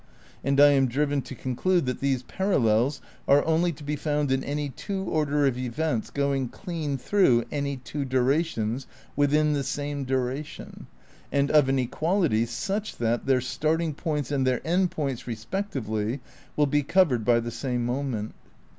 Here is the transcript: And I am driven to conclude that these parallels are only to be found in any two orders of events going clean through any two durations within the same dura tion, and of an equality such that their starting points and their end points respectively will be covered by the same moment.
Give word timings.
And 0.43 0.59
I 0.59 0.69
am 0.71 0.87
driven 0.87 1.21
to 1.21 1.35
conclude 1.35 1.85
that 1.85 1.99
these 1.99 2.23
parallels 2.23 3.01
are 3.27 3.45
only 3.45 3.71
to 3.73 3.83
be 3.83 3.95
found 3.95 4.31
in 4.31 4.43
any 4.43 4.69
two 4.69 5.03
orders 5.03 5.49
of 5.49 5.59
events 5.59 6.09
going 6.09 6.49
clean 6.49 6.97
through 6.97 7.43
any 7.51 7.77
two 7.77 8.03
durations 8.05 8.87
within 9.15 9.53
the 9.53 9.63
same 9.63 10.03
dura 10.03 10.43
tion, 10.43 10.87
and 11.31 11.51
of 11.51 11.69
an 11.69 11.77
equality 11.77 12.47
such 12.47 12.97
that 12.97 13.27
their 13.27 13.41
starting 13.41 13.93
points 13.93 14.31
and 14.31 14.47
their 14.47 14.65
end 14.65 14.89
points 14.89 15.27
respectively 15.27 16.19
will 16.55 16.65
be 16.65 16.81
covered 16.81 17.23
by 17.23 17.39
the 17.39 17.51
same 17.51 17.85
moment. 17.85 18.33